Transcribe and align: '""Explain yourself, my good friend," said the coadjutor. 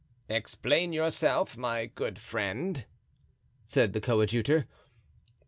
'""Explain 0.39 0.93
yourself, 0.93 1.55
my 1.55 1.85
good 1.85 2.17
friend," 2.17 2.85
said 3.67 3.93
the 3.93 4.01
coadjutor. 4.01 4.65